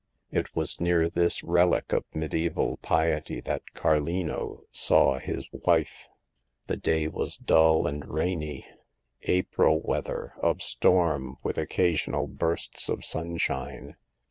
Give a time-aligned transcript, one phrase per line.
[0.31, 6.07] It was near this relic of medieval piety that Carlino saw his wife.
[6.65, 8.65] The day was dull and rainy—
[9.29, 13.95] ^April weather, of storm, with occasional bursts of sunshine.